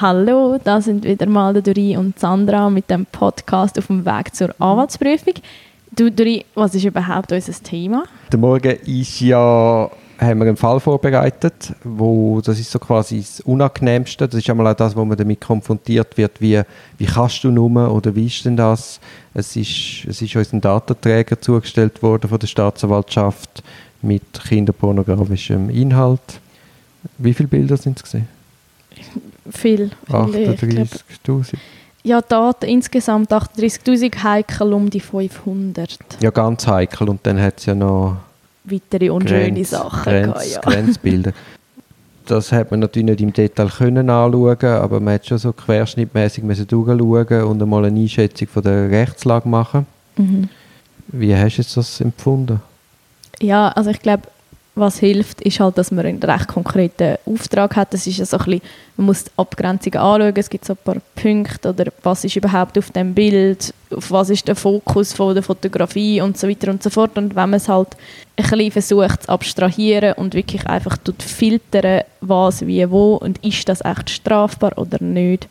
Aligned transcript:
Hallo, 0.00 0.60
da 0.62 0.80
sind 0.80 1.02
wieder 1.02 1.26
mal 1.26 1.52
der 1.52 1.62
Dori 1.62 1.96
und 1.96 2.20
Sandra 2.20 2.70
mit 2.70 2.88
dem 2.88 3.04
Podcast 3.04 3.76
auf 3.80 3.88
dem 3.88 4.06
Weg 4.06 4.32
zur 4.32 4.54
Anwaltsprüfung. 4.60 5.34
Du, 5.90 6.08
Dori, 6.08 6.44
was 6.54 6.76
ist 6.76 6.84
überhaupt 6.84 7.32
unser 7.32 7.52
Thema? 7.54 8.04
Der 8.30 8.38
Morgen 8.38 8.76
ist 8.86 9.18
ja, 9.18 9.90
haben 10.20 10.38
wir 10.38 10.46
einen 10.46 10.56
Fall 10.56 10.78
vorbereitet, 10.78 11.72
wo, 11.82 12.40
das 12.40 12.60
ist 12.60 12.70
so 12.70 12.78
quasi 12.78 13.18
das 13.18 13.40
Unangenehmste. 13.40 14.28
Das 14.28 14.38
ist 14.38 14.48
einmal 14.48 14.68
auch 14.68 14.76
das, 14.76 14.94
wo 14.94 15.04
man 15.04 15.18
damit 15.18 15.40
konfrontiert 15.40 16.16
wird, 16.16 16.40
wie, 16.40 16.62
wie 16.96 17.06
kannst 17.06 17.42
du 17.42 17.50
nur 17.50 17.92
oder 17.92 18.14
wie 18.14 18.26
ist 18.26 18.44
denn 18.44 18.56
das? 18.56 19.00
Es 19.34 19.56
ist, 19.56 20.04
es 20.06 20.22
ist 20.22 20.36
uns 20.36 20.52
ein 20.52 20.60
Datenträger 20.60 21.40
zugestellt 21.40 22.04
worden 22.04 22.28
von 22.28 22.38
der 22.38 22.46
Staatsanwaltschaft 22.46 23.64
mit 24.02 24.22
kinderpornografischem 24.48 25.70
Inhalt. 25.70 26.40
Wie 27.18 27.34
viele 27.34 27.48
Bilder 27.48 27.76
sind 27.76 27.96
es 27.96 28.04
gesehen? 28.04 28.37
Viel. 29.50 29.90
38'000. 30.08 31.54
Ja, 32.04 32.20
Daten 32.20 32.66
insgesamt 32.66 33.32
38'000, 33.32 34.22
heikel 34.22 34.72
um 34.72 34.88
die 34.88 35.00
500. 35.00 35.98
Ja, 36.20 36.30
ganz 36.30 36.66
heikel. 36.66 37.08
Und 37.08 37.20
dann 37.24 37.40
hat 37.40 37.58
es 37.58 37.66
ja 37.66 37.74
noch 37.74 38.16
Weitere 38.64 39.10
unschöne 39.10 39.52
Grenz, 39.52 39.70
Sachen. 39.70 40.02
Grenz, 40.02 40.54
ja. 40.54 40.60
Grenzbilder. 40.60 41.32
Das 42.26 42.52
hat 42.52 42.70
man 42.70 42.80
natürlich 42.80 43.08
nicht 43.08 43.20
im 43.22 43.32
Detail 43.32 43.68
können 43.68 44.10
anschauen, 44.10 44.64
aber 44.64 45.00
man 45.00 45.14
hat 45.14 45.26
schon 45.26 45.38
so 45.38 45.52
querschnittmäßig 45.52 46.44
durchschauen 46.68 47.42
und 47.44 47.62
einmal 47.62 47.86
eine 47.86 47.98
Einschätzung 47.98 48.48
von 48.48 48.62
der 48.62 48.90
Rechtslage 48.90 49.48
machen. 49.48 49.86
Mhm. 50.16 50.48
Wie 51.08 51.34
hast 51.34 51.56
du 51.56 51.62
das 51.62 52.00
empfunden? 52.02 52.60
Ja, 53.40 53.68
also 53.68 53.90
ich 53.90 54.00
glaube, 54.00 54.24
was 54.78 54.98
hilft, 54.98 55.40
ist 55.42 55.60
halt, 55.60 55.78
dass 55.78 55.90
man 55.90 56.06
einen 56.06 56.22
recht 56.22 56.48
konkreten 56.48 57.16
Auftrag 57.26 57.76
hat. 57.76 57.94
Das 57.94 58.06
ist 58.06 58.18
ja 58.18 58.24
so 58.24 58.38
ein 58.38 58.44
bisschen, 58.44 58.62
man 58.96 59.06
muss 59.06 59.24
die 59.24 59.30
Abgrenzungen 59.36 59.98
anschauen, 59.98 60.34
es 60.36 60.50
gibt 60.50 60.64
so 60.64 60.74
ein 60.74 60.78
paar 60.84 60.96
Punkte 61.14 61.68
oder 61.70 61.84
was 62.02 62.24
ist 62.24 62.36
überhaupt 62.36 62.78
auf 62.78 62.90
dem 62.90 63.14
Bild, 63.14 63.72
auf 63.94 64.10
was 64.10 64.30
ist 64.30 64.48
der 64.48 64.56
Fokus 64.56 65.12
von 65.12 65.34
der 65.34 65.42
Fotografie 65.42 66.20
und 66.20 66.38
so 66.38 66.48
weiter 66.48 66.70
und 66.70 66.82
so 66.82 66.90
fort. 66.90 67.16
Und 67.16 67.34
wenn 67.36 67.50
man 67.50 67.54
es 67.54 67.68
halt 67.68 67.96
ein 68.36 68.44
bisschen 68.44 68.70
versucht 68.70 69.24
zu 69.24 69.28
abstrahieren 69.28 70.14
und 70.14 70.34
wirklich 70.34 70.66
einfach 70.66 70.96
tut 70.98 71.22
filtern, 71.22 72.02
was, 72.20 72.66
wie, 72.66 72.90
wo 72.90 73.14
und 73.14 73.44
ist 73.44 73.68
das 73.68 73.84
echt 73.84 74.10
strafbar 74.10 74.76
oder 74.76 75.02
nicht, 75.02 75.48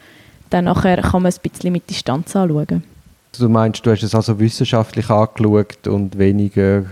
dann 0.50 0.66
nachher 0.66 1.02
kann 1.02 1.23
man 1.23 1.30
es 1.30 1.39
ein 1.39 1.50
bisschen 1.50 1.73
mit 1.73 1.89
Distanz 1.89 2.36
anschauen. 2.36 2.83
Du 3.38 3.50
meinst, 3.50 3.86
du 3.86 3.92
hast 3.92 4.03
es 4.03 4.16
also 4.16 4.39
wissenschaftlich 4.39 5.09
angeschaut 5.09 5.88
und 5.88 6.17
weniger 6.17 6.86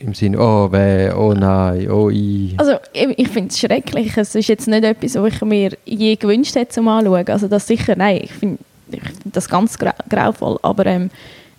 im 0.00 0.14
Sinne, 0.14 0.38
oh 0.38 0.70
weh, 0.72 1.10
oh 1.12 1.32
nein, 1.32 1.90
oh 1.90 2.10
i. 2.10 2.54
Also 2.56 2.72
ich, 2.92 3.18
ich 3.18 3.28
finde 3.28 3.50
es 3.50 3.58
schrecklich. 3.58 4.16
Es 4.16 4.34
ist 4.34 4.48
jetzt 4.48 4.68
nicht 4.68 4.84
etwas, 4.84 5.14
was 5.14 5.34
ich 5.34 5.40
mir 5.42 5.72
je 5.84 6.16
gewünscht 6.16 6.54
hätte 6.54 6.72
zum 6.72 6.88
Anschauen. 6.88 7.28
Also 7.28 7.48
das 7.48 7.66
sicher, 7.66 7.94
nein, 7.96 8.20
ich 8.22 8.32
finde 8.32 8.58
find 8.90 9.08
das 9.24 9.48
ganz 9.48 9.78
grau 9.78 9.92
grauvoll. 10.08 10.58
Aber 10.62 10.86
ähm, 10.86 11.10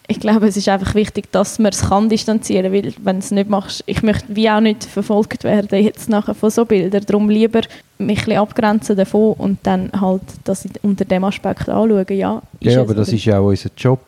ich 0.08 0.20
glaube, 0.20 0.48
es 0.48 0.56
ist 0.56 0.70
einfach 0.70 0.96
wichtig, 0.96 1.32
dass 1.32 1.60
man 1.60 1.72
es 1.72 1.90
kann 1.90 2.08
distanzieren, 2.08 2.72
weil 2.72 2.94
wenn 3.04 3.18
du 3.18 3.26
es 3.26 3.32
nicht 3.32 3.50
machst, 3.50 3.84
ich 3.88 4.04
möchte 4.04 4.36
wie 4.36 4.50
auch 4.50 4.62
nicht 4.62 4.86
verfolgt 4.86 5.44
werden 5.44 5.84
jetzt 5.84 6.08
nachher 6.08 6.34
von 6.34 6.50
so 6.50 6.64
Bildern. 6.66 7.04
Darum 7.06 7.30
lieber 7.30 7.62
mich 7.98 8.20
ein 8.20 8.26
bisschen 8.26 8.38
abgrenzen 8.38 8.96
davon 8.96 9.34
und 9.34 9.60
dann 9.64 9.92
halt 10.00 10.22
das 10.46 10.68
unter 10.82 11.04
dem 11.04 11.24
Aspekt 11.26 11.68
anschauen. 11.68 12.06
Ja, 12.10 12.42
Ja, 12.62 12.82
aber 12.82 12.94
das 12.94 13.12
ist 13.12 13.26
ja 13.26 13.40
auch 13.40 13.48
unser 13.48 13.70
Job. 13.76 14.00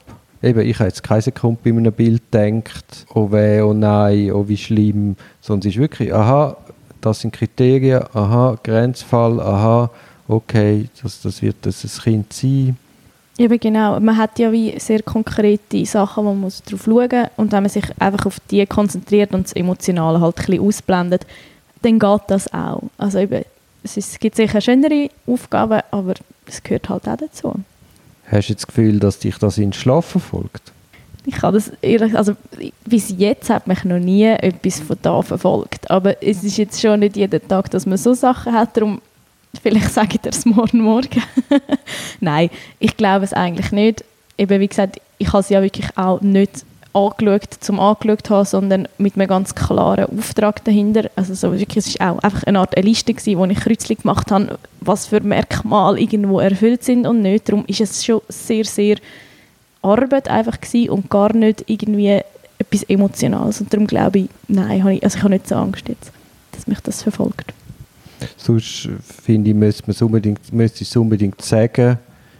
Eben, 0.42 0.62
ich 0.62 0.80
habe 0.80 0.88
jetzt 0.88 1.04
keine 1.04 1.22
Sekunde 1.22 1.59
bei 1.64 1.70
einem 1.72 1.92
Bild 1.92 2.32
gedacht, 2.32 3.06
oh 3.14 3.30
weh, 3.32 3.62
oh 3.62 3.73
nein, 3.73 4.32
oh 4.32 4.48
wie 4.48 4.56
schlimm, 4.56 5.18
sondern 5.42 5.68
es 5.68 5.76
ist 5.76 5.81
wirklich, 5.81 6.14
aha, 6.14 6.56
das 7.02 7.20
sind 7.20 7.34
Kriterien, 7.34 8.04
aha, 8.14 8.58
Grenzfall, 8.64 9.40
aha, 9.42 9.90
okay, 10.30 10.88
das, 11.04 11.22
das 11.22 11.42
wird 11.42 11.58
das 11.62 11.84
ein 11.84 12.04
Kind 12.04 12.34
sein. 12.34 12.78
Eben 13.38 13.59
genau, 13.59 14.00
man 14.00 14.18
hat 14.18 14.38
ja 14.40 14.52
wie 14.52 14.78
sehr 14.80 15.02
konkrete 15.02 15.86
Sachen, 15.86 16.26
wo 16.26 16.30
man 16.30 16.42
muss 16.42 16.62
drauf 16.64 16.84
schauen 16.84 17.09
muss 17.09 17.30
und 17.38 17.52
wenn 17.52 17.64
man 17.64 17.70
sich 17.70 17.86
einfach 18.00 18.26
auf 18.26 18.40
die 18.52 18.66
konzentriert 18.66 19.34
und 19.34 19.46
das 19.46 19.53
Emotionale 19.53 20.22
halt 20.22 20.38
ein 20.40 20.46
bisschen 20.46 20.66
ausblendet, 20.66 21.25
dann 21.81 22.00
geht 22.00 22.22
das 22.28 22.53
auch. 22.53 22.84
Also 22.97 23.19
eben, 23.19 23.44
es 23.84 24.19
gibt 24.19 24.36
sicher 24.36 24.62
schönere 24.62 25.09
Aufgaben, 25.25 25.81
aber 25.92 26.16
es 26.46 26.62
gehört 26.62 26.90
halt 26.90 27.08
auch 27.08 27.18
dazu. 27.18 27.53
Hast 28.31 28.50
du 28.50 28.53
das 28.53 28.67
Gefühl, 28.67 29.00
dass 29.00 29.19
dich 29.19 29.38
das 29.38 29.57
in 29.57 29.66
den 29.66 29.73
Schlaf 29.73 30.06
verfolgt? 30.06 30.72
Ich 31.25 31.35
kann 31.35 31.53
das 31.53 31.72
ehrlich, 31.81 32.16
also 32.17 32.35
bis 32.85 33.13
jetzt 33.17 33.50
hat 33.50 33.67
mich 33.67 33.84
noch 33.84 34.00
nie 34.00 34.25
etwas 34.25 34.79
von 34.79 34.97
da 35.01 35.22
verfolgt, 35.22 35.90
aber 35.91 36.23
es 36.23 36.44
ist 36.44 36.57
jetzt 36.57 36.79
schon 36.81 37.01
nicht 37.01 37.18
jeden 37.18 37.45
Tag, 37.47 37.69
dass 37.72 37.85
man 37.85 37.97
so 37.97 38.13
Sachen 38.13 38.53
hat, 38.53 38.78
darum 38.78 39.01
vielleicht 39.62 39.89
sage 39.94 40.16
ich 40.16 40.22
dir 40.22 40.29
es 40.29 40.45
morgen 40.45 40.79
morgen. 40.79 41.22
Nein, 42.19 42.50
ich 42.79 42.95
glaube 42.97 43.25
es 43.25 43.34
eigentlich 43.34 43.72
nicht. 43.72 44.03
Eben 44.38 44.59
wie 44.59 44.68
gesagt, 44.68 45.01
ich 45.18 45.28
habe 45.28 45.39
es 45.39 45.50
ja 45.50 45.62
wirklich 45.62 45.97
auch 45.97 46.22
nicht 46.22 46.66
angeschaut, 46.94 47.53
zum 47.59 47.79
angeschaut 47.79 48.29
haben, 48.29 48.45
sondern 48.45 48.88
mit 48.97 49.16
einem 49.16 49.27
ganz 49.27 49.55
klaren 49.55 50.05
Auftrag 50.17 50.63
dahinter. 50.63 51.09
Also 51.16 51.33
so 51.33 51.53
es 51.53 52.00
war 52.00 52.11
auch 52.11 52.19
einfach 52.19 52.44
eine 52.44 52.59
Art 52.59 52.75
eine 52.75 52.88
Liste, 52.88 53.13
gewesen, 53.13 53.38
wo 53.38 53.45
ich 53.45 53.59
kürzlich 53.59 54.00
gemacht 54.00 54.31
habe, 54.31 54.57
was 54.81 55.07
für 55.07 55.22
Merkmale 55.22 56.00
irgendwo 56.00 56.39
erfüllt 56.39 56.83
sind 56.83 57.05
und 57.05 57.22
nicht. 57.22 57.50
Darum 57.50 57.66
ist 57.67 57.81
es 57.81 58.03
schon 58.03 58.22
sehr, 58.27 58.66
sehr 58.66 58.97
Arbeit 59.81 60.29
einfach 60.29 60.59
gewesen 60.59 60.89
und 60.89 61.09
gar 61.09 61.33
nicht 61.33 61.63
irgendwie 61.67 62.22
etwas 62.57 62.83
Emotionales. 62.83 63.61
Und 63.61 63.73
darum 63.73 63.88
glaube 63.88 64.19
ich, 64.19 64.29
nein, 64.47 64.83
habe 64.83 64.95
ich, 64.95 65.03
also 65.03 65.17
ich 65.17 65.23
habe 65.23 65.33
nicht 65.33 65.47
so 65.47 65.56
Angst 65.56 65.88
jetzt, 65.88 66.11
dass 66.51 66.67
mich 66.67 66.79
das 66.81 67.03
verfolgt. 67.03 67.53
Sonst 68.35 68.89
finde 69.23 69.51
ich, 69.51 69.56
müsste 69.56 69.83
man 69.88 69.95
unbedingt, 70.01 70.51
müsste 70.51 70.83
es 70.83 70.95
unbedingt 70.95 71.41
sagen, 71.41 71.97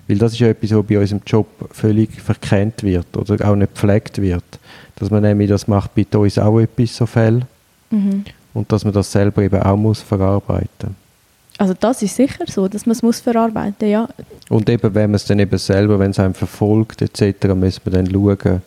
weil 0.10 0.18
das 0.18 0.34
ist 0.34 0.40
ja 0.40 0.48
etwas, 0.48 0.72
was 0.72 0.86
bei 0.86 1.00
unserem 1.00 1.22
Job 1.26 1.48
völlig 1.72 2.20
verkennt 2.20 2.84
wird 2.84 3.16
oder 3.16 3.48
auch 3.48 3.56
nicht 3.56 3.76
gepflegt 3.76 4.20
wird. 4.22 4.44
Dass 4.96 5.12
man 5.12 5.22
nämlich, 5.22 5.50
das 5.50 5.68
macht 5.68 5.92
bei 5.96 6.06
uns 6.18 6.38
auch 6.38 6.60
etwas 6.60 6.96
so 6.96 7.06
Fälle 7.06 7.44
Mhm. 7.92 8.24
und 8.54 8.72
dass 8.72 8.84
man 8.84 8.94
das 8.94 9.12
selber 9.12 9.42
eben 9.42 9.62
auch 9.62 9.76
muss 9.76 10.02
verarbeiten 10.02 10.96
Also 11.58 11.74
das 11.80 12.02
ist 12.04 12.16
sicher 12.16 12.46
so, 12.48 12.68
dass 12.68 12.86
man 12.86 12.92
es 12.92 13.02
muss 13.02 13.20
verarbeiten 13.20 13.90
ja. 13.90 14.08
Und 14.50 14.70
eben, 14.70 14.94
wenn 14.94 15.10
man 15.10 15.16
es 15.16 15.26
dann 15.26 15.40
eben 15.40 15.58
selber, 15.58 15.98
wenn 15.98 16.12
es 16.12 16.20
einem 16.20 16.36
verfolgt 16.36 17.02
etc., 17.02 17.48
muss 17.56 17.82
man 17.84 17.94
dann 17.94 18.12
schauen, 18.12 18.62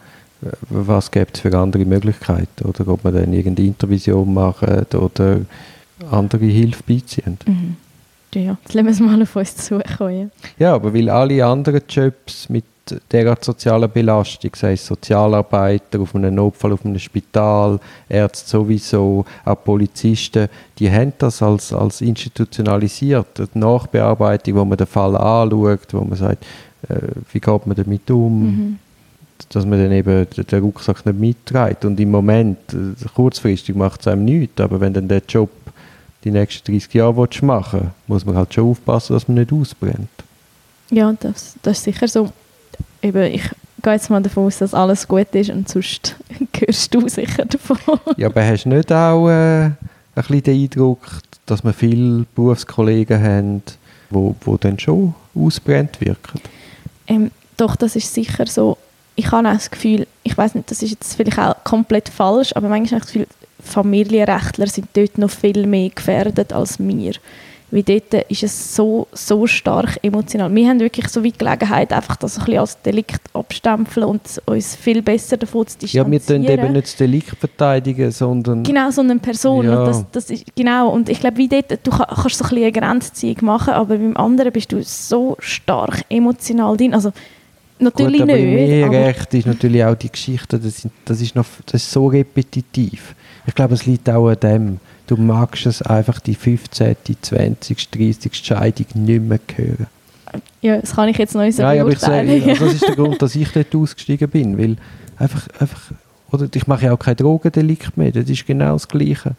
was 0.70 1.10
gibt 1.10 1.36
es 1.36 1.40
für 1.42 1.56
andere 1.56 1.84
Möglichkeiten 1.84 2.64
oder 2.64 2.88
ob 2.88 3.04
man 3.04 3.14
dann 3.14 3.32
irgendeine 3.32 3.68
Intervision 3.68 4.34
macht 4.34 4.94
oder 4.94 5.42
andere 6.10 6.46
Hilfe 6.46 6.82
beiziehen. 6.86 7.38
Mhm. 7.46 7.76
Ja, 8.34 8.56
jetzt 8.62 8.74
lassen 8.74 8.86
wir 8.86 8.92
es 8.92 9.00
mal 9.00 9.22
auf 9.22 9.36
uns 9.36 9.56
zukommen. 9.56 10.30
Ja. 10.58 10.66
Ja, 10.68 10.74
aber 10.74 10.94
weil 10.94 11.08
alle 11.10 11.44
anderen 11.44 11.82
Jobs 11.88 12.48
mit 12.48 12.64
derart 13.12 13.44
sozialer 13.44 13.88
Belastung, 13.88 14.50
sei 14.56 14.72
es 14.72 14.86
Sozialarbeiter 14.86 16.00
auf 16.00 16.14
einem 16.16 16.34
Notfall, 16.34 16.72
auf 16.72 16.84
einem 16.84 16.98
Spital, 16.98 17.78
Ärzte 18.08 18.48
sowieso, 18.50 19.24
auch 19.44 19.62
Polizisten, 19.64 20.48
die 20.78 20.90
haben 20.90 21.12
das 21.18 21.42
als, 21.42 21.72
als 21.72 22.00
institutionalisiert. 22.00 23.38
Die 23.54 23.58
Nachbearbeitung, 23.58 24.56
wo 24.56 24.64
man 24.64 24.78
den 24.78 24.86
Fall 24.86 25.16
anschaut, 25.16 25.92
wo 25.92 26.00
man 26.00 26.18
sagt, 26.18 26.44
äh, 26.88 26.96
wie 27.32 27.40
geht 27.40 27.66
man 27.66 27.76
damit 27.76 28.10
um, 28.10 28.42
Mhm. 28.42 28.78
dass 29.50 29.64
man 29.66 29.78
dann 29.80 29.92
eben 29.92 30.26
den 30.36 30.46
den 30.46 30.62
Rucksack 30.62 31.04
nicht 31.06 31.18
mitträgt. 31.18 31.84
Und 31.84 32.00
im 32.00 32.10
Moment, 32.10 32.58
äh, 32.72 33.08
kurzfristig 33.14 33.76
macht 33.76 34.00
es 34.00 34.08
einem 34.08 34.24
nichts, 34.24 34.60
aber 34.60 34.80
wenn 34.80 34.92
dann 34.92 35.08
der 35.08 35.22
Job 35.28 35.50
die 36.24 36.30
nächsten 36.30 36.70
30 36.70 36.94
Jahre 36.94 37.16
willst 37.16 37.42
machen 37.42 37.90
muss 38.06 38.24
man 38.24 38.36
halt 38.36 38.54
schon 38.54 38.70
aufpassen, 38.70 39.14
dass 39.14 39.28
man 39.28 39.38
nicht 39.38 39.52
ausbrennt. 39.52 40.08
Ja, 40.90 41.12
das, 41.18 41.54
das 41.62 41.78
ist 41.78 41.84
sicher 41.84 42.08
so. 42.08 42.30
Eben, 43.02 43.22
ich 43.32 43.50
gehe 43.82 43.92
jetzt 43.92 44.10
mal 44.10 44.22
davon 44.22 44.46
aus, 44.46 44.58
dass 44.58 44.74
alles 44.74 45.08
gut 45.08 45.34
ist 45.34 45.50
und 45.50 45.68
sonst 45.68 46.16
hörst 46.58 46.94
du 46.94 47.08
sicher 47.08 47.44
davon. 47.44 47.78
Ja, 48.16 48.28
aber 48.28 48.44
hast 48.44 48.64
du 48.64 48.68
nicht 48.68 48.92
auch 48.92 49.28
äh, 49.28 49.64
ein 49.64 49.76
bisschen 50.14 50.42
den 50.42 50.62
Eindruck, 50.62 51.00
dass 51.46 51.64
wir 51.64 51.72
viele 51.72 52.26
Berufskollegen 52.34 53.22
haben, 53.22 53.62
wo, 54.10 54.34
wo 54.42 54.56
dann 54.56 54.78
schon 54.78 55.14
ausbrennt 55.34 56.00
wirken? 56.00 56.40
Ähm, 57.06 57.30
doch, 57.56 57.76
das 57.76 57.96
ist 57.96 58.12
sicher 58.12 58.46
so. 58.46 58.76
Ich 59.14 59.30
habe 59.30 59.48
auch 59.48 59.54
das 59.54 59.70
Gefühl, 59.70 60.06
ich 60.22 60.36
weiß 60.36 60.54
nicht, 60.54 60.70
das 60.70 60.82
ist 60.82 60.90
jetzt 60.90 61.14
vielleicht 61.14 61.38
auch 61.38 61.56
komplett 61.64 62.08
falsch, 62.08 62.54
aber 62.54 62.68
manchmal 62.68 63.00
habe 63.00 63.10
ich 63.10 63.12
das 63.12 63.12
Gefühl, 63.12 63.26
Familienrechtler 63.62 64.66
sind 64.66 64.88
dort 64.94 65.18
noch 65.18 65.30
viel 65.30 65.66
mehr 65.66 65.90
gefährdet 65.90 66.52
als 66.52 66.78
wir. 66.78 67.12
Weil 67.74 67.84
dort 67.84 68.12
ist 68.28 68.42
es 68.42 68.76
so, 68.76 69.06
so 69.14 69.46
stark 69.46 69.98
emotional. 70.02 70.54
Wir 70.54 70.68
haben 70.68 70.78
wirklich 70.78 71.08
so 71.08 71.22
wie 71.22 71.32
Gelegenheit, 71.32 71.90
einfach 71.90 72.16
das 72.16 72.36
ein 72.36 72.44
bisschen 72.44 72.60
als 72.60 72.82
Delikt 72.82 73.22
abstempeln 73.32 74.04
und 74.06 74.20
uns 74.44 74.76
viel 74.76 75.00
besser 75.00 75.38
davon 75.38 75.66
zu 75.66 75.76
Ja, 75.86 76.04
distanzieren. 76.04 76.12
wir 76.12 76.20
tun 76.20 76.64
eben 76.64 76.72
nicht 76.74 76.86
das 76.88 76.96
Delikt 76.96 77.30
verteidigen, 77.30 78.10
sondern 78.10 78.62
Genau, 78.62 78.90
so 78.90 79.00
eine 79.00 79.16
Person. 79.18 79.64
Ja. 79.64 79.78
Und 79.80 79.86
das, 79.86 80.04
das 80.12 80.28
ist, 80.28 80.44
genau, 80.54 80.90
und 80.90 81.08
ich 81.08 81.18
glaube, 81.18 81.38
wie 81.38 81.48
dort, 81.48 81.70
du 81.82 81.90
kann- 81.90 82.06
kannst 82.14 82.36
so 82.36 82.44
ein 82.44 82.50
bisschen 82.50 82.62
eine 82.64 82.72
Grenzziehung 82.72 83.36
machen, 83.40 83.72
aber 83.72 83.96
beim 83.96 84.18
anderen 84.18 84.52
bist 84.52 84.70
du 84.70 84.82
so 84.82 85.38
stark 85.38 86.04
emotional 86.10 86.76
drin. 86.76 86.92
Also, 86.92 87.10
natürlich 87.78 88.20
Gut, 88.20 88.28
aber 88.30 88.38
nicht. 88.38 88.84
aber- 88.84 88.94
Eherecht 88.96 89.32
ist 89.32 89.46
natürlich 89.46 89.82
auch 89.82 89.94
die 89.94 90.10
Geschichte, 90.12 90.58
das, 90.58 91.20
ist 91.22 91.34
noch, 91.34 91.46
das 91.64 91.82
ist 91.82 91.90
so 91.90 92.06
repetitiv. 92.08 93.14
Ich 93.46 93.54
glaube, 93.54 93.74
es 93.74 93.86
liegt 93.86 94.08
auch 94.08 94.28
an 94.28 94.40
dem. 94.40 94.80
Du 95.06 95.16
magst 95.16 95.66
es 95.66 95.82
einfach 95.82 96.20
die 96.20 96.34
15., 96.34 96.96
20., 97.20 97.90
30. 97.90 98.34
Scheidung 98.34 98.86
nicht 98.94 99.22
mehr 99.22 99.40
hören. 99.56 99.86
Ja, 100.60 100.78
das 100.78 100.94
kann 100.94 101.08
ich 101.08 101.18
jetzt 101.18 101.34
noch 101.34 101.42
nicht 101.42 101.56
so 101.56 101.62
Nein, 101.62 101.80
aber 101.80 101.90
ich 101.90 101.98
sage, 101.98 102.30
also 102.30 102.64
das 102.64 102.74
ist 102.74 102.88
der 102.88 102.96
Grund, 102.96 103.20
dass 103.20 103.34
ich 103.34 103.50
dort 103.50 103.74
ausgestiegen 103.74 104.28
bin, 104.30 104.56
weil 104.56 104.76
einfach, 105.18 105.46
einfach 105.58 105.92
oder 106.30 106.48
ich 106.54 106.66
mache 106.66 106.86
ja 106.86 106.92
auch 106.92 106.98
kein 106.98 107.16
Drogendelikt 107.16 107.96
mehr, 107.96 108.12
das 108.12 108.30
ist 108.30 108.46
genau 108.46 108.72
das 108.72 108.88
Gleiche. 108.88 109.32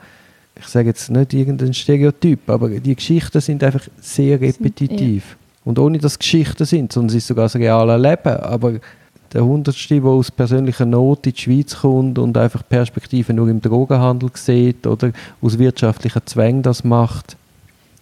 Ich 0.55 0.67
sage 0.67 0.89
jetzt 0.89 1.09
nicht 1.09 1.33
irgendein 1.33 1.73
Stereotyp, 1.73 2.47
aber 2.47 2.69
die 2.69 2.95
Geschichten 2.95 3.41
sind 3.41 3.63
einfach 3.63 3.87
sehr 3.99 4.39
repetitiv. 4.39 5.37
Und 5.65 5.79
ohne 5.79 5.97
dass 5.97 6.13
es 6.13 6.19
Geschichten 6.19 6.65
sind, 6.65 6.93
sondern 6.93 7.09
es 7.09 7.23
ist 7.23 7.27
sogar 7.27 7.45
das 7.45 7.55
reale 7.55 7.97
Leben, 7.97 8.37
aber 8.37 8.73
der 9.33 9.43
Hundertste, 9.43 9.99
der 9.99 10.09
aus 10.09 10.31
persönlicher 10.31 10.85
Not 10.85 11.25
in 11.25 11.33
die 11.33 11.41
Schweiz 11.41 11.77
kommt 11.77 12.19
und 12.19 12.37
einfach 12.37 12.63
Perspektiven 12.67 13.35
nur 13.35 13.49
im 13.49 13.61
Drogenhandel 13.61 14.29
sieht 14.33 14.85
oder 14.85 15.11
aus 15.41 15.57
wirtschaftlichen 15.57 16.21
Zwängen 16.25 16.61
das 16.61 16.83
macht, 16.83 17.35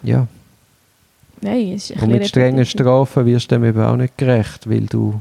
ja, 0.04 0.28
Nein, 1.42 1.74
es 1.74 1.89
ist 1.89 2.01
und 2.01 2.12
mit 2.12 2.28
strengen. 2.28 2.66
Strafen 2.66 3.25
wirst 3.25 3.51
du 3.51 3.56
dem 3.56 3.66
eben 3.66 3.81
auch 3.81 3.95
nicht 3.95 4.18
gerecht, 4.18 4.69
weil 4.69 4.86
du 4.86 5.19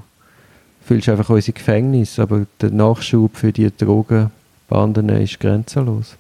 fühlst 0.85 1.09
einfach 1.09 1.31
unsere 1.31 1.55
Gefängnis, 1.55 2.19
aber 2.19 2.47
der 2.61 2.71
Nachschub 2.71 3.37
für 3.37 3.53
die 3.53 3.71
Drogenbanden 3.75 5.09
ist 5.09 5.41
grenzenlos. 5.41 6.17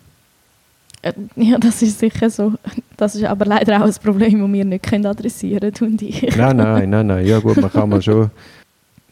Äh, 1.03 1.13
Ja, 1.37 1.59
das 1.59 1.83
ist 1.83 1.99
sicher 1.99 2.31
so. 2.31 2.55
Das 2.97 3.15
ist 3.15 3.25
aber 3.25 3.45
leider 3.45 3.79
auch 3.79 3.87
ein 3.87 3.95
Problem, 4.03 4.41
das 4.41 4.53
wir 4.53 4.65
nicht 4.65 4.85
können 4.85 5.07
adressieren 5.07 5.73
können, 5.73 5.93
und 5.93 6.03
ich. 6.03 6.37
Nein, 6.37 6.57
nein, 6.57 6.91
nein, 6.91 7.07
nein. 7.07 7.27
Ja 7.27 7.39
gut, 7.39 7.57
man 7.59 7.73
kann 7.73 7.89
mal 7.89 8.03
schon... 8.03 8.31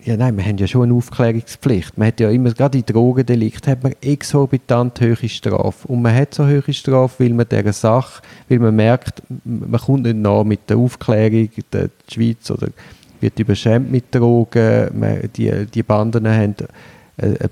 Ja, 0.08 0.16
nein, 0.16 0.38
wir 0.38 0.44
haben 0.46 0.56
ja 0.56 0.66
schon 0.66 0.84
eine 0.84 0.94
Aufklärungspflicht. 0.94 1.98
Man 1.98 2.08
hat 2.08 2.18
ja 2.18 2.30
immer, 2.30 2.50
gerade 2.54 2.78
in 2.78 2.86
Drogendelikten, 2.86 3.70
hat 3.70 3.82
man 3.82 3.92
exorbitant 4.00 4.98
hohe 5.02 5.28
Strafe. 5.28 5.86
Und 5.86 6.00
man 6.00 6.14
hat 6.14 6.32
so 6.32 6.46
hohe 6.46 6.72
Strafe, 6.72 7.24
weil 7.24 7.34
man 7.34 7.46
dieser 7.46 7.74
Sache, 7.74 8.22
weil 8.48 8.58
man 8.58 8.74
merkt, 8.74 9.22
man 9.44 9.78
kommt 9.78 10.04
nicht 10.04 10.16
nach 10.16 10.44
mit 10.44 10.60
der 10.70 10.78
Aufklärung, 10.78 11.50
der 11.74 11.90
Schweiz 12.10 12.50
oder 12.50 12.68
wird 13.20 13.38
überschwemmt 13.38 13.92
mit 13.92 14.14
Drogen, 14.14 14.98
man, 14.98 15.28
die, 15.36 15.66
die 15.66 15.82
Banden 15.82 16.26
haben 16.26 16.54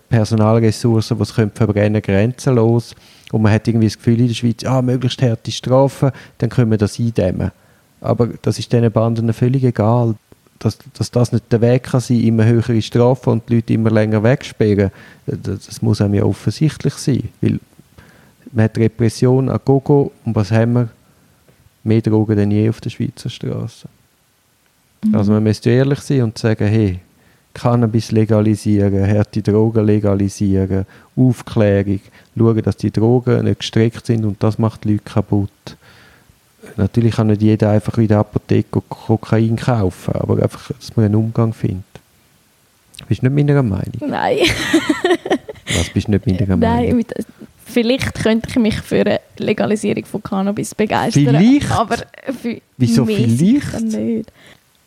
Personalressourcen, 0.09 1.19
die 1.19 1.25
sie 1.27 1.51
verbrennen 1.53 2.01
grenzenlos. 2.01 2.95
Und 3.33 3.43
man 3.43 3.53
hat 3.53 3.69
irgendwie 3.69 3.89
das 3.89 3.99
Gefühl 3.99 4.21
in 4.21 4.29
der 4.29 4.35
Schweiz, 4.35 4.65
ah, 4.65 4.81
möglichst 4.81 5.21
harte 5.21 5.53
Strafen, 5.53 6.11
dann 6.39 6.49
können 6.49 6.71
wir 6.71 6.79
das 6.79 6.99
eindämmen. 6.99 7.53
Aber 8.01 8.29
das 8.41 8.59
ist 8.59 8.73
diesen 8.73 8.91
Banden 8.91 9.31
völlig 9.35 9.63
egal. 9.63 10.15
Dass, 10.59 10.79
dass 10.95 11.11
das 11.11 11.33
nicht 11.33 11.53
der 11.53 11.61
Weg 11.61 11.83
kann 11.85 12.01
sein, 12.01 12.21
immer 12.21 12.45
höhere 12.45 12.81
Strafen 12.81 13.31
und 13.31 13.49
die 13.49 13.57
Leute 13.57 13.75
immer 13.75 13.91
länger 13.91 14.23
wegsperren, 14.23 14.91
das, 15.27 15.67
das 15.67 15.83
muss 15.83 16.01
einem 16.01 16.15
ja 16.15 16.25
offensichtlich 16.25 16.95
sein. 16.95 17.29
Weil 17.41 17.61
man 18.53 18.65
hat 18.65 18.79
Repression 18.79 19.49
an 19.49 19.61
Gogo 19.65 20.13
und 20.25 20.35
was 20.35 20.51
haben 20.51 20.73
wir? 20.73 20.89
Mehr 21.85 22.01
Drogen 22.01 22.37
denn 22.37 22.51
je 22.51 22.69
auf 22.69 22.81
der 22.81 22.91
Schweizer 22.91 23.29
Straße. 23.29 23.89
Also 25.13 25.33
man 25.33 25.43
müsste 25.43 25.71
ehrlich 25.71 26.01
sein 26.01 26.23
und 26.23 26.39
sagen, 26.39 26.67
hey, 26.67 26.99
Cannabis 27.55 28.13
legalisieren, 28.13 29.07
harte 29.07 29.41
Drogen 29.41 29.87
legalisieren, 29.87 30.85
Aufklärung, 31.17 32.01
schauen, 32.37 32.63
dass 32.63 32.77
die 32.77 32.91
Drogen 32.91 33.45
nicht 33.45 33.61
gestreckt 33.61 34.07
sind 34.07 34.25
und 34.25 34.43
das 34.43 34.59
macht 34.59 34.85
die 34.85 34.93
Leute 34.93 35.05
kaputt. 35.05 35.77
Natürlich 36.77 37.17
kann 37.17 37.29
nicht 37.29 37.43
jeder 37.43 37.71
einfach 37.71 37.97
in 37.99 38.09
der 38.09 38.19
Apotheke 38.19 38.83
Kokain 38.89 39.57
kaufen, 39.57 40.15
aber 40.15 40.43
einfach, 40.43 40.71
dass 40.73 40.95
man 40.97 41.07
einen 41.07 41.15
Umgang 41.15 41.53
findet. 41.53 41.85
Bist 43.09 43.23
du 43.23 43.29
nicht 43.29 43.47
meiner 43.47 43.63
Meinung? 43.63 43.93
Nein. 44.07 44.39
Was 45.75 45.91
bist 45.91 46.09
du 46.09 46.13
nicht 46.13 46.27
meiner 46.27 46.57
Nein, 46.57 46.59
Meinung? 46.59 46.97
mit, 46.97 47.15
vielleicht 47.65 48.15
könnte 48.15 48.49
ich 48.49 48.57
mich 48.57 48.77
für 48.81 49.01
eine 49.01 49.21
Legalisierung 49.39 50.05
von 50.05 50.23
Cannabis 50.23 50.75
begeistern. 50.75 51.25
Vielleicht? 51.25 51.71
Aber 51.71 51.97
für 52.41 52.61
Wieso 52.77 53.05
vielleicht? 53.05 53.41
nicht. 53.83 54.33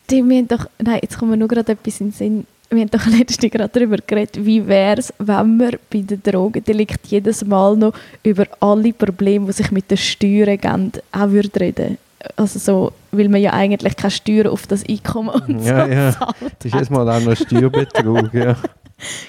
Die, 0.09 0.21
haben 0.21 0.47
doch, 0.47 0.67
nein, 0.79 0.99
jetzt 1.03 1.17
kommt 1.17 1.31
mir 1.31 1.37
nur 1.37 1.47
gerade 1.47 1.71
etwas 1.71 2.01
in 2.01 2.07
den 2.07 2.13
Sinn. 2.13 2.47
Wir 2.71 2.81
haben 2.81 2.91
doch 2.91 3.05
letztens 3.07 3.51
gerade 3.51 3.69
darüber 3.71 3.97
geredet, 4.05 4.45
wie 4.45 4.67
wäre 4.67 4.99
es, 4.99 5.11
wenn 5.17 5.57
wir 5.57 5.79
bei 5.91 6.01
den 6.01 6.21
Drogendelikt 6.21 7.07
jedes 7.07 7.43
Mal 7.43 7.75
noch 7.75 7.93
über 8.23 8.45
alle 8.59 8.93
Probleme, 8.93 9.47
die 9.47 9.53
sich 9.53 9.71
mit 9.71 9.89
den 9.89 9.97
Steuern 9.97 10.57
geben, 10.57 10.91
auch 11.11 11.29
würde 11.29 11.59
reden. 11.59 11.97
Also 12.35 12.59
so, 12.59 12.91
weil 13.11 13.29
man 13.29 13.41
ja 13.41 13.53
eigentlich 13.53 13.95
keine 13.95 14.11
Steuern 14.11 14.47
auf 14.47 14.67
das 14.67 14.87
Einkommen 14.87 15.29
und 15.29 15.63
Ja, 15.63 15.85
so 15.85 15.91
ja. 15.91 16.11
zahlt 16.11 16.35
Das 16.59 16.65
ist 16.65 16.75
jetzt 16.75 16.91
mal 16.91 17.09
auch 17.09 17.21
noch 17.21 17.35
Steuerbetrug. 17.35 18.33
ja. 18.33 18.55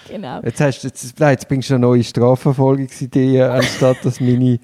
Genau. 0.08 0.40
Jetzt, 0.42 0.60
hast, 0.60 0.82
jetzt, 0.82 1.20
nein, 1.20 1.30
jetzt 1.32 1.48
bringst 1.48 1.70
du 1.70 1.74
eine 1.74 1.82
neue 1.82 2.02
Strafverfolgungsidee, 2.02 3.42
anstatt 3.42 3.98
dass 4.04 4.20
meine, 4.20 4.58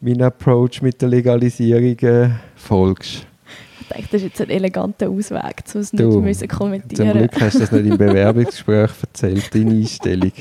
mein 0.00 0.20
Approach 0.20 0.82
mit 0.82 1.00
der 1.00 1.08
Legalisierung 1.08 1.98
äh, 2.00 2.30
folgst. 2.54 3.26
Denke, 3.92 4.08
das 4.12 4.22
ist 4.22 4.28
jetzt 4.28 4.40
ein 4.40 4.50
eleganter 4.50 5.08
Ausweg, 5.08 5.64
um 5.74 5.80
es 5.80 5.90
Du, 5.90 6.08
nicht 6.08 6.20
müssen 6.20 6.48
Zum 6.48 6.58
kommentieren 6.58 7.18
Glück 7.18 7.40
hast 7.40 7.54
du 7.54 7.58
das 7.60 7.72
nicht 7.72 7.86
im 7.86 7.98
Bewerbungsgespräch 7.98 8.90
erzählt, 9.02 9.54
deine 9.54 9.70
Einstellung. 9.72 10.32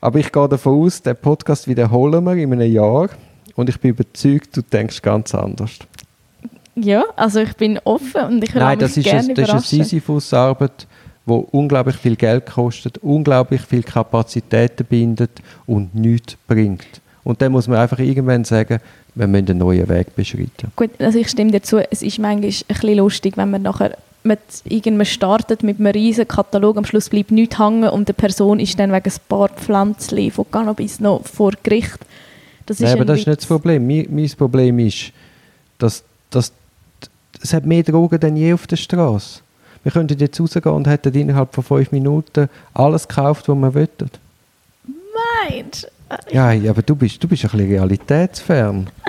Aber 0.00 0.18
ich 0.18 0.32
gehe 0.32 0.48
davon 0.48 0.82
aus, 0.82 1.02
den 1.02 1.16
Podcast 1.16 1.68
wiederholen 1.68 2.24
wir 2.24 2.34
in 2.34 2.52
einem 2.52 2.72
Jahr 2.72 3.10
und 3.54 3.68
ich 3.68 3.78
bin 3.78 3.90
überzeugt, 3.90 4.56
du 4.56 4.62
denkst 4.62 5.02
ganz 5.02 5.34
anders. 5.34 5.78
Ja, 6.74 7.04
also 7.16 7.40
ich 7.40 7.54
bin 7.56 7.78
offen 7.84 8.22
und 8.22 8.44
ich 8.44 8.54
Nein, 8.54 8.78
das 8.78 8.96
mich 8.96 9.06
ist, 9.06 9.12
gerne 9.12 9.28
ein, 9.28 9.34
das 9.34 9.48
ist 9.48 9.72
eine. 9.72 9.84
Sisyphus-Arbeit, 9.84 10.86
die 11.26 11.32
unglaublich 11.32 11.96
viel 11.96 12.16
Geld 12.16 12.46
kostet, 12.46 12.98
unglaublich 12.98 13.60
viel 13.62 13.82
Kapazitäten 13.82 14.86
bindet 14.86 15.42
und 15.66 15.94
nichts 15.94 16.36
bringt. 16.46 17.00
Und 17.30 17.40
dann 17.40 17.52
muss 17.52 17.68
man 17.68 17.78
einfach 17.78 18.00
irgendwann 18.00 18.42
sagen, 18.42 18.80
wir 19.14 19.28
müssen 19.28 19.50
einen 19.50 19.58
neuen 19.58 19.88
Weg 19.88 20.16
beschreiten. 20.16 20.72
Gut, 20.74 20.90
also 20.98 21.16
ich 21.16 21.28
stimme 21.28 21.52
dir 21.52 21.62
zu, 21.62 21.78
es 21.78 22.02
ist 22.02 22.18
manchmal 22.18 22.50
ein 22.50 22.64
bisschen 22.66 22.96
lustig, 22.96 23.36
wenn 23.36 23.52
man 23.52 23.62
nachher 23.62 23.96
mit 24.24 24.40
irgendwann 24.64 25.06
startet 25.06 25.62
mit 25.62 25.78
einem 25.78 25.92
riesen 25.92 26.26
Katalog, 26.26 26.76
am 26.76 26.84
Schluss 26.84 27.08
bleibt 27.08 27.30
nichts 27.30 27.56
hängen 27.56 27.88
und 27.88 28.08
die 28.08 28.14
Person 28.14 28.58
ist 28.58 28.76
dann 28.80 28.90
wegen 28.92 29.08
ein 29.08 29.20
paar 29.28 29.48
Pflanzchen 29.48 30.32
von 30.32 30.50
Cannabis 30.50 30.98
noch 30.98 31.24
vor 31.24 31.52
Gericht. 31.62 32.00
Das 32.66 32.78
ist 32.78 32.82
Nein, 32.82 32.94
aber 32.94 33.04
das 33.04 33.20
ist 33.20 33.28
nicht 33.28 33.38
das 33.38 33.44
Witz. 33.44 33.48
Problem. 33.48 33.86
Mein, 33.86 34.08
mein 34.10 34.30
Problem 34.30 34.80
ist, 34.80 35.12
dass, 35.78 36.02
dass 36.30 36.52
es 37.40 37.54
hat 37.54 37.64
mehr 37.64 37.84
Drogen 37.84 38.18
denn 38.18 38.36
je 38.36 38.54
auf 38.54 38.66
der 38.66 38.76
Straße. 38.76 39.40
Wir 39.84 39.92
könnten 39.92 40.18
jetzt 40.18 40.40
rausgehen 40.40 40.74
und 40.74 40.88
hätten 40.88 41.14
innerhalb 41.14 41.54
von 41.54 41.62
fünf 41.62 41.92
Minuten 41.92 42.48
alles 42.74 43.06
gekauft, 43.06 43.48
was 43.48 43.56
wir 43.56 43.72
wollten. 43.72 44.10
Meinst 45.48 45.88
Ja, 46.32 46.50
aber 46.70 46.82
du 46.82 46.94
bist, 46.96 47.22
du 47.22 47.28
bist 47.28 47.44
ein 47.44 47.50
bisschen 47.50 47.68
realitätsfern. 47.70 48.90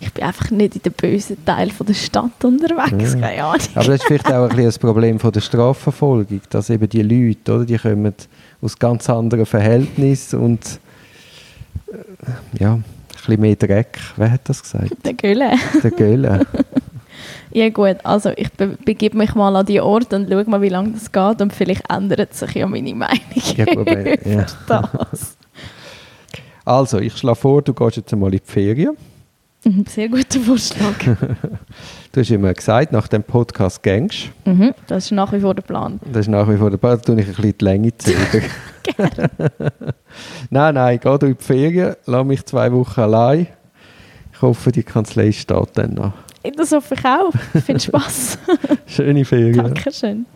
Ich 0.00 0.12
bin 0.12 0.22
einfach 0.24 0.50
nicht 0.50 0.76
in 0.76 0.82
dem 0.82 0.92
bösen 0.92 1.42
Teil 1.44 1.70
von 1.70 1.86
der 1.86 1.94
Stadt 1.94 2.44
unterwegs, 2.44 3.14
Ja. 3.14 3.20
keine 3.20 3.44
Ahnung. 3.44 3.60
Aber 3.74 3.84
das 3.86 3.94
ist 3.94 4.04
vielleicht 4.04 4.26
auch 4.26 4.42
ein 4.42 4.48
bisschen 4.50 4.64
das 4.66 4.78
Problem 4.78 5.18
von 5.18 5.32
der 5.32 5.40
Strafverfolgung, 5.40 6.42
dass 6.50 6.68
eben 6.70 6.88
die 6.88 7.02
Leute, 7.02 7.54
oder, 7.54 7.64
die 7.64 7.78
kommen 7.78 8.12
aus 8.60 8.78
ganz 8.78 9.08
anderen 9.10 9.46
Verhältnissen 9.46 10.38
und 10.38 10.78
äh, 11.90 12.62
ja, 12.62 12.74
ein 12.74 12.84
bisschen 13.16 13.40
mehr 13.40 13.56
Dreck. 13.56 13.98
Wer 14.16 14.30
hat 14.32 14.42
das 14.44 14.62
gesagt? 14.62 14.92
Der 15.04 15.14
Gülle. 15.14 15.52
Der 15.82 15.90
Göhle. 15.90 16.46
Ja 17.54 17.68
gut, 17.70 17.96
also 18.04 18.30
ich 18.36 18.50
be 18.52 18.76
begebe 18.84 19.16
mich 19.18 19.34
mal 19.34 19.54
an 19.56 19.66
die 19.66 19.80
Ort 19.80 20.12
und 20.14 20.28
schaue 20.30 20.44
mal, 20.48 20.62
wie 20.62 20.68
lange 20.68 20.90
das 20.92 21.10
geht 21.12 21.40
und 21.42 21.52
vielleicht 21.52 21.82
ändert 21.90 22.34
sich 22.34 22.54
ja 22.54 22.66
meine 22.66 22.94
Meinung 22.94 23.20
Ja, 23.56 23.64
gut, 23.66 23.88
ja. 24.26 24.46
das. 24.66 25.36
Also, 26.64 26.98
ich 26.98 27.16
schlage 27.16 27.36
vor, 27.36 27.60
du 27.62 27.74
gehst 27.74 27.96
jetzt 27.96 28.12
einmal 28.12 28.32
in 28.32 28.38
die 28.44 28.50
Ferien. 28.52 28.96
Mhm, 29.64 29.84
Sehr 29.88 30.08
guter 30.08 30.40
Vorschlag. 30.40 30.94
Du 32.12 32.20
hast 32.20 32.30
immer 32.30 32.52
gesagt, 32.52 32.92
nach 32.92 33.08
dem 33.08 33.22
Podcast 33.22 33.82
gängst. 33.82 34.28
mhm, 34.44 34.74
das 34.86 35.06
ist 35.06 35.12
nach 35.12 35.32
wie 35.32 35.40
vor 35.40 35.54
der 35.54 35.62
Plan. 35.62 35.98
Das 36.12 36.26
ist 36.26 36.28
nach 36.28 36.46
wie 36.46 36.58
vor 36.58 36.68
der 36.70 36.76
Ball. 36.76 36.98
Da 36.98 37.02
tue 37.02 37.18
ich 37.20 37.26
ein 37.26 37.34
bisschen 37.34 37.54
die 37.58 37.64
Länge 37.64 37.96
zählen. 37.96 38.44
nein, 40.50 40.74
nein, 40.74 41.00
geh 41.02 41.18
du 41.18 41.26
in 41.26 41.36
die 41.38 41.42
Ferien, 41.42 41.94
lass 42.06 42.26
mich 42.26 42.44
zwei 42.44 42.70
Wochen 42.72 43.00
allein. 43.00 43.46
Ich 44.32 44.42
hoffe, 44.42 44.72
die 44.72 44.82
Kanzlei 44.82 45.32
steht 45.32 45.68
dann 45.74 45.94
noch. 45.94 46.12
Das 46.56 46.72
ich 46.72 47.04
auch. 47.04 47.32
Ich 47.54 47.64
finde 47.64 47.80
Spass. 47.80 48.38
Schöne 48.86 49.24
Ferien. 49.24 49.54
Dankeschön. 49.54 50.26